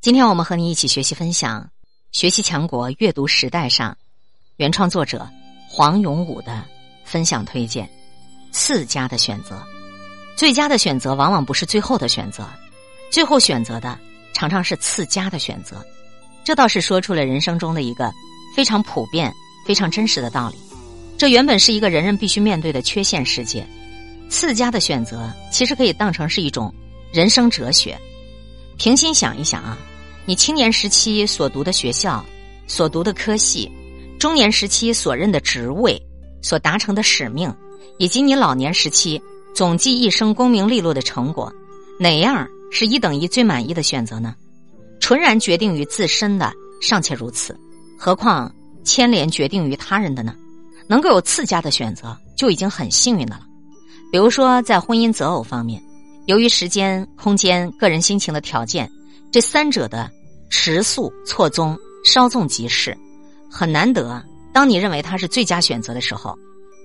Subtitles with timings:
[0.00, 1.60] 今天我们和你一起学习分享
[2.18, 3.94] 《学习强国阅读时代》上
[4.56, 5.28] 原创作者
[5.68, 6.64] 黄永武的
[7.04, 7.86] 分享推荐：
[8.50, 9.62] 次佳的选择，
[10.36, 12.48] 最佳的选择往往不是最后的选择，
[13.12, 13.98] 最后选择的
[14.32, 15.84] 常常是次佳的选择。
[16.44, 18.10] 这倒是说出了人生中的一个
[18.56, 19.30] 非常普遍、
[19.66, 20.56] 非常真实的道理。
[21.18, 23.68] 这原本是一个人人必须面对的缺陷世界，
[24.30, 26.74] 次佳的选择其实可以当成是一种
[27.12, 28.00] 人生哲学。
[28.78, 29.76] 平心想一想啊。
[30.26, 32.24] 你青年时期所读的学校、
[32.66, 33.70] 所读的科系，
[34.18, 36.00] 中年时期所任的职位、
[36.42, 37.52] 所达成的使命，
[37.98, 39.20] 以及你老年时期
[39.54, 41.52] 总计一生功名利禄的成果，
[41.98, 44.34] 哪样是一等一最满意的选择呢？
[45.00, 47.58] 纯然决定于自身的尚且如此，
[47.98, 50.34] 何况牵连决定于他人的呢？
[50.86, 53.42] 能够有次佳的选择，就已经很幸运的了。
[54.12, 55.82] 比如说，在婚姻择偶方面，
[56.26, 58.90] 由于时间、空间、个人心情的条件，
[59.32, 60.10] 这三者的。
[60.50, 62.96] 迟速错综，稍纵即逝，
[63.48, 64.22] 很难得。
[64.52, 66.36] 当你认为他是最佳选择的时候，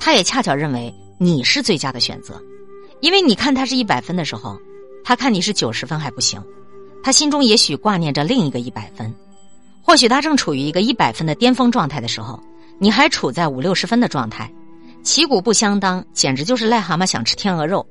[0.00, 2.42] 他也恰巧认为你是最佳的选择。
[3.00, 4.58] 因为你看他是一百分的时候，
[5.04, 6.42] 他看你是九十分还不行，
[7.02, 9.14] 他心中也许挂念着另一个一百分。
[9.82, 12.42] 或许他正处于一个一百分的巅峰状态的时候，
[12.78, 14.50] 你还处在五六十分的状态，
[15.02, 17.86] 旗鼓不相当，简直就是癞蛤蟆想吃天鹅肉。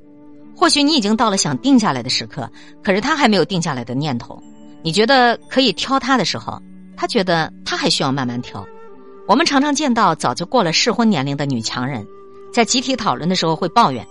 [0.56, 2.50] 或许你已经到了想定下来的时刻，
[2.82, 4.42] 可是他还没有定下来的念头。
[4.82, 6.60] 你觉得可以挑他的时候，
[6.96, 8.64] 他觉得他还需要慢慢挑。
[9.28, 12.06] 我们常常见到早就过了适婚年龄的女强人，
[12.52, 14.04] 在集体讨论的时候会抱怨：“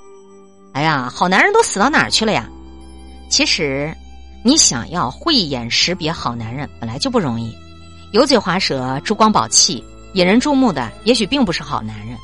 [0.73, 2.50] 哎呀，好男人都死到哪儿去了呀？”
[3.30, 3.94] 其实，
[4.44, 7.54] 你想要慧眼识别好男人本来就不容易。
[8.11, 9.83] 油嘴滑舌、珠光宝气、
[10.14, 12.17] 引人注目的，也许并不是好男人。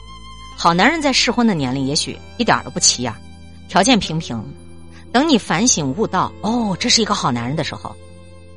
[0.56, 3.14] 好男人在适婚的年龄，也许一点都不起眼，
[3.68, 4.42] 条件平平。
[5.12, 7.96] 等你反省悟道，哦，这是一个好男人的时候。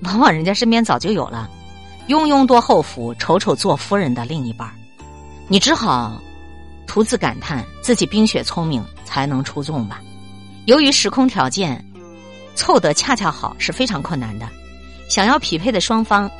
[0.02, 1.48] 往往人家身边早就有了
[2.08, 4.70] 庸庸多后福，丑丑做夫人的另一半
[5.48, 6.20] 你只好
[6.86, 10.00] 徒自感叹自己冰雪聪明才能出众吧。
[10.66, 11.84] 由于时空条件
[12.54, 14.48] 凑得恰恰好是非常困难的，
[15.08, 16.30] 想要匹配的双方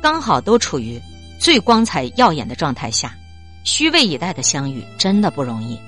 [0.00, 1.00] 刚好都处于
[1.38, 3.14] 最光彩耀眼的状态下，
[3.64, 5.78] 虚位以待的相遇真的不容易。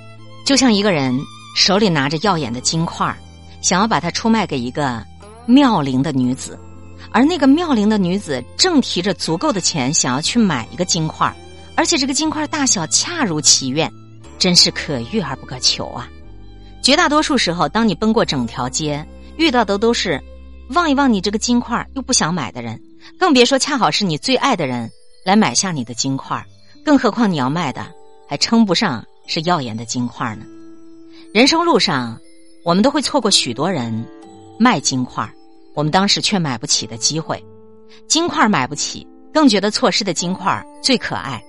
[0.45, 1.19] 就像一个人
[1.57, 3.15] 手里拿着耀眼的金块
[3.61, 5.05] 想要把它出卖给一个
[5.47, 6.59] 妙龄的女子。
[7.11, 11.35] 而那个妙龄的女子正提着足够的钱想要去买一个金块
[11.75, 13.91] 而且这个金块大小恰如其愿，
[14.39, 16.09] 真是可遇而不可求啊！
[16.83, 20.23] 绝大多数时候，当你奔过整条街，遇到的都是
[20.71, 22.81] 望一望你这个金块又不想买的人，
[23.19, 24.91] 更别说恰好是你最爱的人
[25.25, 26.45] 来买下你的金块
[26.85, 27.87] 更何况你要卖的
[28.29, 30.45] 还称不上是耀眼的金块呢。
[31.33, 32.19] 人生路上，
[32.65, 34.07] 我们都会错过许多人
[34.59, 35.29] 卖金块
[35.75, 37.43] 我们当时却买不起的机会，
[38.07, 41.43] 金块买不起，更觉得错失的金块最可爱，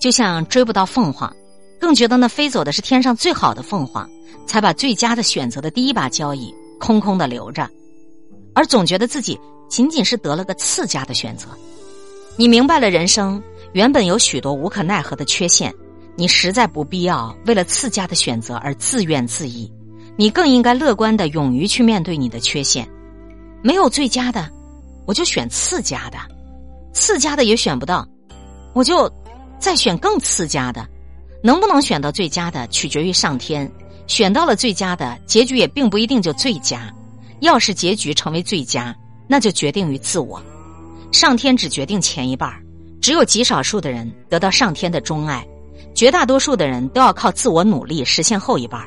[0.00, 1.34] 就像追不到凤凰，
[1.80, 4.08] 更觉得那飞走的是天上最好的凤凰，
[4.46, 7.68] 才把最佳的选择的第一把交椅空空的留着，
[8.54, 11.48] 而总觉得自己仅仅是得了个次佳的选择。
[12.36, 15.72] 你明白了，人生原本有许多无可奈何的缺陷，
[16.16, 19.70] 你实在不必要为了次佳的选择而自怨自艾，
[20.16, 22.88] 你更应该乐观的勇于去面对你的缺陷。
[23.62, 24.50] 没有最佳的，
[25.06, 26.18] 我就选次佳的；
[26.92, 28.06] 次佳的也选不到，
[28.72, 29.10] 我就
[29.58, 30.86] 再选更次佳的。
[31.42, 33.70] 能不能选到最佳的，取决于上天。
[34.06, 36.92] 选到了最佳的，结局也并不一定就最佳。
[37.40, 38.96] 要是结局成为最佳，
[39.28, 40.42] 那就决定于自我。
[41.12, 42.52] 上天只决定前一半
[43.00, 45.46] 只有极少数的人得到上天的钟爱，
[45.94, 48.84] 绝大多数的人都要靠自我努力实现后一半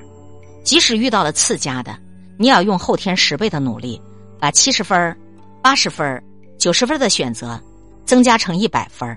[0.63, 1.95] 即使遇到了次佳的，
[2.37, 4.01] 你也要用后天十倍的努力。
[4.41, 5.15] 把七十分、
[5.61, 6.19] 八十分、
[6.57, 7.61] 九十分的选择
[8.05, 9.15] 增加成一百分，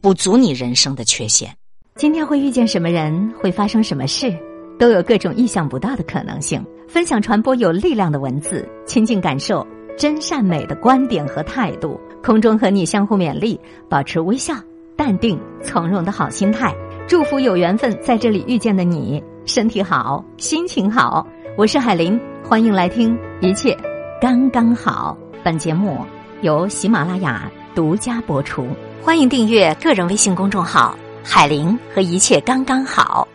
[0.00, 1.52] 补足你人生的缺陷。
[1.96, 4.32] 今天会遇见什么人，会发生什么事，
[4.78, 6.64] 都有各种意想不到的可能性。
[6.86, 9.66] 分享传播有力量的文字，亲近感受
[9.98, 12.00] 真善美的观点和态度。
[12.22, 13.58] 空中和你相互勉励，
[13.88, 14.54] 保持微笑、
[14.96, 16.72] 淡定、从容的好心态。
[17.08, 21.26] 祝福有缘分在这里遇见的你，身体好，心情好。
[21.58, 23.76] 我是海林，欢迎来听一切。
[24.20, 26.04] 刚刚好，本节目
[26.42, 28.66] 由喜马拉雅独家播出，
[29.02, 30.94] 欢迎订阅个人微信公众号
[31.24, 33.26] “海玲”和一切刚刚好。